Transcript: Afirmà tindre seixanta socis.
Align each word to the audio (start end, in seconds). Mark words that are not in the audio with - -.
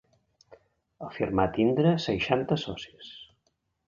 Afirmà 1.07 1.45
tindre 1.57 1.91
seixanta 2.05 2.57
socis. 2.63 3.11